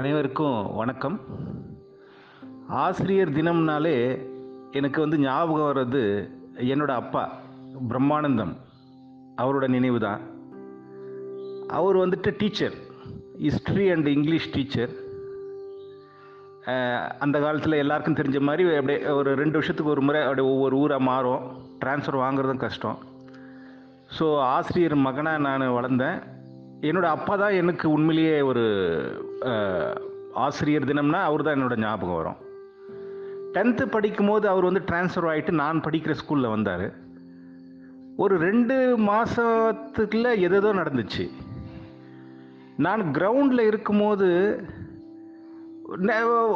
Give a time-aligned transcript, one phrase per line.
[0.00, 1.16] அனைவருக்கும் வணக்கம்.
[2.82, 3.94] ஆசிரியர் தினம்னாலே
[4.78, 6.02] எனக்கு வந்து ஞாபகம் வர்றது
[6.72, 7.22] என்னோட அப்பா
[7.90, 8.54] பிரம்மானந்தம்.
[9.42, 10.22] அவரோட நினைவு தான்
[11.78, 12.76] அவர் வந்துட்டு teacher
[13.44, 14.94] history and English teacher.
[17.26, 21.46] அந்த காலத்தில் எல்லாருக்கும் தெரிஞ்ச மாதிரி அப்படியே ஒரு ரெண்டு வருஷத்துக்கு ஒரு முறை அப்படியே ஒவ்வொரு ஊராக மாறும்.
[21.84, 23.00] ட்ரான்ஸ்ஃபர் வாங்குறதும் கஷ்டம்.
[24.18, 24.26] ஸோ
[24.56, 26.20] ஆசிரியர் மகனாக நான் வளர்ந்தேன்.
[26.88, 28.64] என்னோட அப்பா தான் எனக்கு உண்மையிலேயே ஒரு
[30.44, 32.38] ஆசிரியர் தினம்னா அவர் தான் என்னோட ஞாபகம் வரும்.
[33.54, 36.86] டென்த்து படிக்கும்போது அவர் வந்து ட்ரான்ஸ்ஃபர் ஆகிட்டு நான் படிக்கிற ஸ்கூலில் வந்தார்.
[38.24, 38.76] ஒரு ரெண்டு
[39.08, 41.24] மாதத்துக்குள்ள எதேதோ நடந்துச்சு.
[42.86, 44.28] நான் கிரவுண்டில் இருக்கும்போது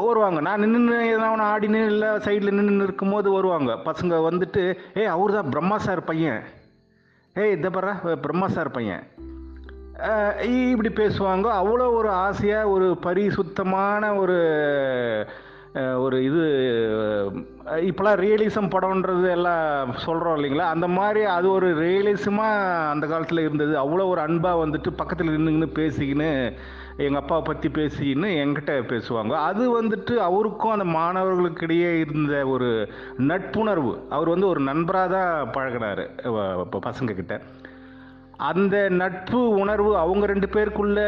[0.09, 0.41] வருவாங்க.
[0.49, 3.73] நான் நின்று எதனா ஆடினு இல்லை சைடில் நின்று இருக்கும்போது வருவாங்க.
[3.89, 4.63] பசங்க வந்துட்டு
[5.01, 6.43] ஏய் அவர் தான் பிரம்மா சார் பையன்.
[7.43, 7.71] ஏய் இதை
[8.27, 9.05] பிரம்மா சார் பையன்.
[10.73, 11.47] இப்படி பேசுவாங்க.
[11.61, 14.39] அவ்வளோ ஒரு ஆசையாக ஒரு பரிசுத்தமான ஒரு
[16.05, 16.43] ஒரு இது
[17.89, 20.67] இப்போலாம் ரியலிசம் படம்ன்றது எல்லாம் சொல்கிறோம் இல்லைங்களா?
[20.75, 23.75] அந்த மாதிரி அது ஒரு ரியலிசமாக அந்த காலத்தில் இருந்தது.
[23.83, 26.31] அவ்வளோ ஒரு அன்பாக வந்துட்டு பக்கத்தில் நின்றுக்கின்னு பேசிக்கின்னு
[27.07, 29.35] எங்கள் அப்பாவை பற்றி பேசிக்கின்னு என்கிட்ட பேசுவாங்க.
[29.49, 32.71] அது வந்துட்டு அவருக்கும் அந்த மாணவர்களுக்கிடையே இருந்த ஒரு
[33.31, 33.95] நட்புணர்வு.
[34.17, 36.05] அவர் வந்து ஒரு நண்பராக தான் பழகினார்
[36.89, 37.37] பசங்க கிட்ட
[38.37, 40.99] அந்த நட்பு உணர்வு அவங்க ரெண்டு பேருக்குள்ள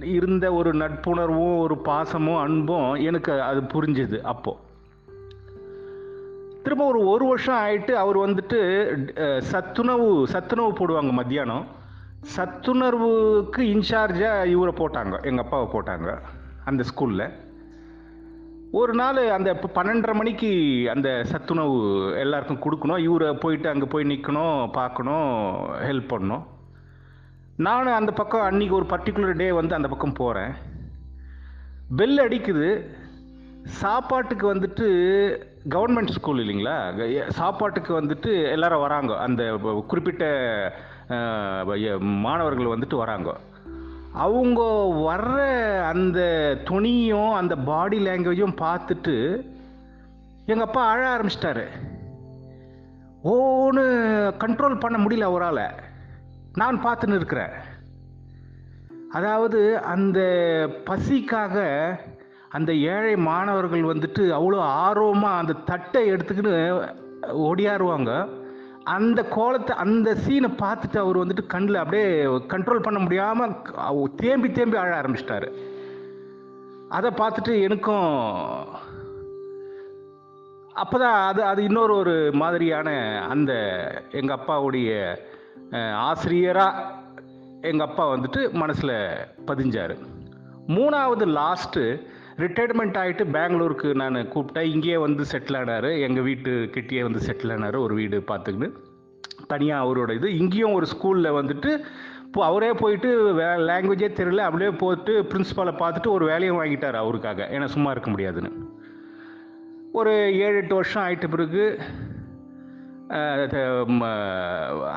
[0.00, 4.56] இருந்த ஒரு நட்புணர்வும் ஒரு பாசமும் அன்பும் எனக்கு அது புரிஞ்சுது அப்போ.
[6.62, 8.58] திரும்ப ஒரு ஒரு வருஷம் ஆயிட்டு அவர் வந்துட்டு
[9.38, 11.66] சத்துணவு சத்துணவு போடுவாங்க மத்தியானம்.
[12.36, 16.18] சத்துணர்வுக்கு இன்சார்ஜாக இவரை போட்டாங்க எங்கள் அப்பாவை போட்டாங்க
[16.64, 17.50] அந்த ஸ்கூலில்.
[18.80, 20.50] ஒரு நாள் அந்த இப்போ பன்னெண்டரை மணிக்கு
[20.92, 21.78] அந்த சத்துணவு
[22.20, 23.02] எல்லாருக்கும் கொடுக்கணும்.
[23.06, 25.26] இவரை போயிட்டு அங்கே போய் நிற்கணும் பார்க்கணும்
[25.88, 26.44] ஹெல்ப் பண்ணணும்.
[27.66, 30.54] நானும் அந்த பக்கம் அன்னைக்கு ஒரு பர்டிகுலர் டே வந்து அந்த பக்கம் போகிறேன்
[31.98, 32.70] பெல் அடிக்குது.
[33.82, 34.86] சாப்பாட்டுக்கு வந்துட்டு
[35.74, 36.76] கவர்மெண்ட் ஸ்கூல் இல்லைங்களா?
[37.40, 39.12] சாப்பாட்டுக்கு வந்துட்டு எல்லாரும் வராங்க.
[39.26, 39.42] அந்த
[39.90, 40.24] குறிப்பிட்ட
[42.26, 43.30] மாணவர்கள் வந்துட்டு வராங்க.
[44.12, 44.62] அவங்க
[44.94, 45.36] வர்ற
[45.82, 46.20] அந்த
[46.64, 49.46] துணியும் அந்த பாடி லாங்குவேஜும் பார்த்துட்டு
[50.46, 51.66] எங்கள் அப்பா அழ ஆரம்பிச்சிட்டாரு.
[53.24, 53.84] ஓன்னு
[54.38, 55.72] கண்ட்ரோல் பண்ண முடியல அவரால்.
[56.54, 57.50] நான் பார்த்துன்னு இருக்கிறேன்.
[59.12, 60.20] அதாவது அந்த
[60.84, 61.86] பசிக்காக
[62.48, 66.88] அந்த ஏழை மாணவர்கள் வந்துட்டு அவ்வளோ ஆர்வமாக அந்த தட்டை எடுத்துக்கின்னு
[67.22, 68.28] ஓடியாருவாங்க.
[68.84, 73.62] அந்த கோலத்தை அந்த சீனை பார்த்துட்டு அவர் வந்துட்டு கண்ணில் அப்படியே கண்ட்ரோல் பண்ண முடியாமல்
[74.14, 75.48] தேம்பி தேம்பி அழ ஆரம்பிச்சிட்டாரு.
[76.88, 78.08] அதை பார்த்துட்டு எனக்கும்
[80.74, 82.88] அப்போதான் அது அது இன்னொரு ஒரு மாதிரியான
[83.28, 83.52] அந்த
[84.10, 85.16] எங்கள் அப்பாவுடைய
[85.94, 86.84] ஆசிரியராக
[87.60, 88.96] எங்கள் அப்பா வந்துட்டு மனசில்
[89.46, 89.98] பதிஞ்சார்.
[90.66, 92.02] மூணாவது லாஸ்ட்டு
[92.44, 94.70] ரிட்டையர்மெண்ட் ஆகிட்டு பெங்களூருக்கு நான் கூப்பிட்டேன்.
[94.74, 95.88] இங்கேயே வந்து செட்டில் ஆனார்.
[96.06, 97.78] எங்கள் வீட்டு கிட்டேயே வந்து செட்டில் ஆனார்.
[97.86, 98.70] ஒரு வீடு பார்த்துக்கின்னு
[99.52, 100.28] தனியாக அவரோட இது.
[100.40, 101.70] இங்கேயும் ஒரு ஸ்கூலில் வந்துட்டு
[102.26, 103.08] இப்போ அவரே போயிட்டு
[103.38, 104.44] வே லாங்குவேஜே தெரியல.
[104.48, 107.48] அப்படியே போட்டு பிரின்ஸிபாலை பார்த்துட்டு ஒரு வேலையும் வாங்கிட்டார் அவருக்காக.
[107.54, 108.52] ஏன்னா சும்மா இருக்க முடியாதுன்னு.
[110.00, 110.12] ஒரு
[110.44, 111.64] ஏழு எட்டு வருஷம் ஆயிட்ட பிறகு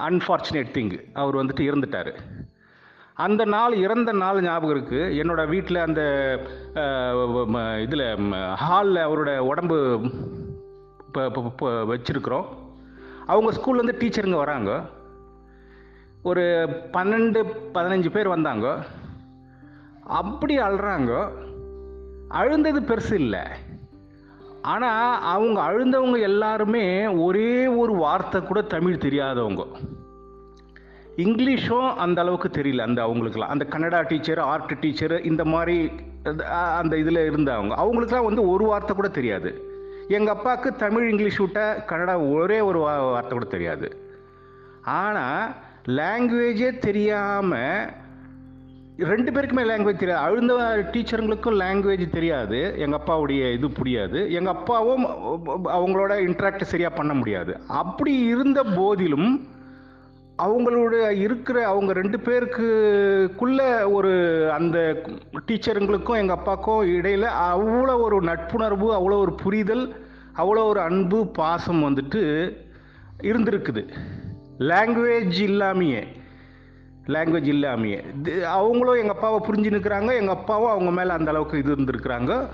[0.09, 2.11] அன்ஃபார்ச்சுனேட் திங் அவர் வந்துட்டு இறந்துட்டார்.
[3.23, 6.01] அந்த நாள் இறந்த நாள் ஞாபகம் இருக்குது என்னோட வீட்டில் அந்த
[7.85, 8.03] இதில்
[8.63, 9.77] ஹாலில் அவரோட உடம்பு
[11.07, 12.47] இப்போ வச்சுருக்குறோம்.
[13.31, 14.71] அவங்க ஸ்கூல்லேருந்து டீச்சருங்க வராங்க.
[16.29, 16.43] ஒரு
[16.95, 17.39] பன்னெண்டு
[17.75, 18.67] பதினஞ்சு பேர் வந்தாங்க.
[20.21, 21.13] அப்படி அழுறாங்க.
[22.39, 23.43] அழுந்தது பெருசு இல்லை.
[24.73, 26.85] ஆனால் அவங்க அழுந்தவங்க எல்லாருமே
[27.27, 29.65] ஒரே ஒரு வார்த்தை கூட தமிழ் தெரியாதவங்க.
[31.17, 35.91] இங்கிலீஷும் அந்த அளவுக்கு தெரியல அந்த அவங்களுக்குலாம் அந்த கன்னடா டீச்சர் ஆர்ட் டீச்சர் இந்த மாதிரி
[36.23, 37.73] அந்த- அந்த இதில் இருந்தவங்க.
[37.77, 39.63] அவங்களுக்குலாம் வந்து ஒரு வார்த்தை கூட தெரியாது.
[40.07, 43.97] எங்கள் அப்பாவுக்கு தமிழ் இங்கிலீஷ் விட்ட கன்னடா ஒரே ஒரு வா- வார்த்தை கூட தெரியாது.
[44.83, 45.53] ஆனால்
[45.87, 47.85] லாங்குவேஜே தெரியாமல்
[48.97, 50.23] ரெண்டு பேருக்குமே லாங்குவேஜ் தெரியாது.
[50.23, 50.53] அழுந்த
[50.91, 52.79] டீச்சருங்களுக்கும் லாங்குவேஜ் தெரியாது.
[52.79, 54.31] எங்கள் அப்பாவுடைய இது புரியாது.
[54.31, 55.05] எங்கள் அப்பாவும்
[55.66, 57.59] அவங்களோட இன்ட்ராக்ட் சரியாக பண்ண முடியாது.
[57.67, 59.47] அப்படி இருந்த போதிலும்
[60.43, 64.14] அவங்களுடைய இருக்கிற அவங்க ரெண்டு பேருக்குள்ள ஒரு
[64.52, 65.02] அந்த
[65.47, 69.96] டீச்சருங்களுக்கும் எங்கள் அப்பாவுக்கும் இடையில் அவ்வளோ ஒரு நட்புணர்வு அவ்வளோ ஒரு புரிதல்
[70.35, 72.53] அவ்வளோ ஒரு அன்பு பாசம் வந்துட்டு
[73.22, 73.87] இருந்திருக்குது.
[74.59, 76.03] லாங்குவேஜ் இல்லாமையே.
[77.08, 78.43] லாங்குவேஜ் இல்லாமையே.
[78.43, 82.47] அவங்களும் எங்கள் அப்பாவை புரிஞ்சு நிற்கிறாங்க எங்கள் அப்பாவும் அவங்க மேலே அந்த அளவுக்கு இது இருந்திருக்கிறாங்க.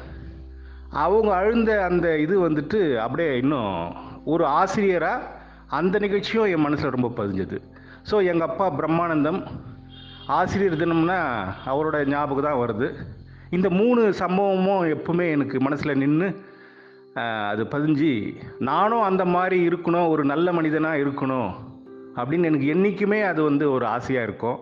[0.92, 3.94] அவங்க அழுந்த அந்த இது வந்துட்டு அப்படியே இன்னும்
[4.26, 5.40] ஒரு ஆசிரியராக
[5.80, 7.58] அந்த நிகழ்ச்சியும் என் மனசில் ரொம்ப பதிஞ்சது.
[8.10, 9.40] ஸோ எங்கள் அப்பா பிரம்மானந்தம்
[10.38, 11.20] ஆசிரியர் தினம்னா
[11.72, 12.88] அவரோட ஞாபகம் தான் வருது.
[13.58, 16.28] இந்த மூணு சம்பவமும் எப்பவுமே எனக்கு மனசில் நின்று
[17.52, 18.12] அது பதிஞ்சு
[18.70, 21.50] நானும் அந்த மாதிரி இருக்கணும் ஒரு நல்ல மனிதனாக இருக்கணும்.
[22.20, 24.60] அப்படின்னு எனக்கு என்றைக்குமே அது வந்து ஒரு ஆசையாக இருக்கும்.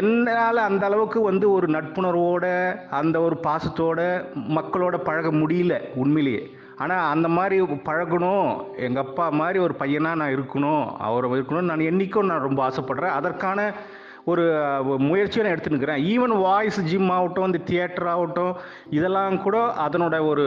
[0.00, 2.46] என்னால் அந்த அளவுக்கு வந்து ஒரு நட்புணர்வோட
[3.00, 4.00] அந்த ஒரு பாசத்தோட
[4.56, 6.42] மக்களோட பழக முடியல உண்மையிலேயே.
[6.82, 7.56] ஆனால் அந்த மாதிரி
[7.88, 8.50] பழகணும்.
[8.88, 10.84] எங்கள் அப்பா மாதிரி ஒரு பையனாக நான் இருக்கணும்.
[11.08, 13.18] அவரை இருக்கணும்னு நான் என்றைக்கும் நான் ரொம்ப ஆசைப்பட்றேன்.
[13.20, 13.72] அதற்கான
[14.30, 14.42] ஒரு
[15.06, 18.52] முயற்சியை நான் எடுத்துனுக்கிறேன் ஈவன் வாய்ஸ் ஜிம் ஆகட்டும் இந்த தியேட்டர் ஆகட்டும்
[18.96, 20.44] இதெல்லாம் கூட அதனோட ஒரு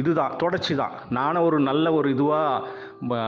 [0.00, 3.18] இதுதான் தொடர்ச்சி தான் நானும் ஒரு நல்ல ஒரு இதுவாக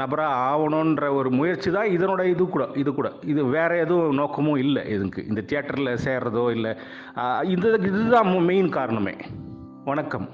[0.00, 3.10] நபராக ஆகணுன்ற ஒரு முயற்சி தான் இதனோட இது கூட இது கூட.
[3.32, 5.26] இது வேறு எதுவும் நோக்கமும் இல்லை இதுக்கு.
[5.30, 6.74] இந்த தியேட்டரில் சேர்றதோ இல்லை
[7.54, 9.16] இது இதுதான் மெயின் காரணமே.
[9.90, 10.28] வணக்கம்.